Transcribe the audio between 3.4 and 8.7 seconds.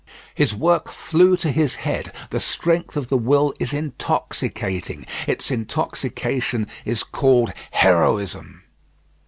is intoxicating. Its intoxication is called heroism.